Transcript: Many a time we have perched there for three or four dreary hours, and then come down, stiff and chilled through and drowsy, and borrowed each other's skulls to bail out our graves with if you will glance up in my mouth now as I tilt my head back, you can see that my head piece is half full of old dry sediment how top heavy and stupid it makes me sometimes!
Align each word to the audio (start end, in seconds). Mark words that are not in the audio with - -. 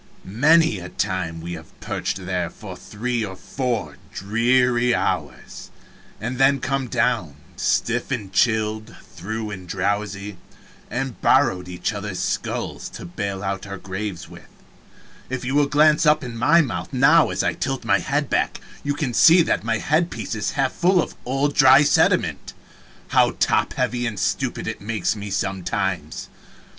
Many 0.25 0.79
a 0.79 0.89
time 0.89 1.41
we 1.41 1.53
have 1.53 1.79
perched 1.79 2.25
there 2.25 2.49
for 2.49 2.75
three 2.75 3.23
or 3.23 3.35
four 3.35 3.97
dreary 4.11 4.95
hours, 4.95 5.69
and 6.19 6.39
then 6.39 6.59
come 6.59 6.87
down, 6.87 7.35
stiff 7.55 8.09
and 8.09 8.33
chilled 8.33 8.95
through 9.13 9.51
and 9.51 9.67
drowsy, 9.69 10.37
and 10.89 11.21
borrowed 11.21 11.67
each 11.67 11.93
other's 11.93 12.17
skulls 12.19 12.89
to 12.89 13.05
bail 13.05 13.43
out 13.43 13.67
our 13.67 13.77
graves 13.77 14.27
with 14.27 14.49
if 15.29 15.45
you 15.45 15.53
will 15.53 15.67
glance 15.67 16.03
up 16.03 16.23
in 16.23 16.35
my 16.35 16.61
mouth 16.61 16.91
now 16.91 17.29
as 17.29 17.43
I 17.43 17.53
tilt 17.53 17.85
my 17.85 17.99
head 17.99 18.27
back, 18.27 18.59
you 18.83 18.95
can 18.95 19.13
see 19.13 19.43
that 19.43 19.63
my 19.63 19.77
head 19.77 20.09
piece 20.09 20.33
is 20.33 20.53
half 20.57 20.71
full 20.73 20.99
of 20.99 21.15
old 21.25 21.53
dry 21.53 21.83
sediment 21.83 22.53
how 23.09 23.35
top 23.39 23.73
heavy 23.73 24.07
and 24.07 24.19
stupid 24.19 24.65
it 24.67 24.81
makes 24.81 25.15
me 25.15 25.29
sometimes! 25.29 26.27